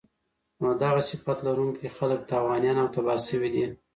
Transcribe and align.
نو 0.61 0.67
دغه 0.83 1.01
صفت 1.09 1.37
لرونکی 1.47 1.87
خلک 1.97 2.19
تاوانيان 2.31 2.77
او 2.83 2.87
تباه 2.95 3.19
شوي 3.27 3.49
دي 3.55 3.65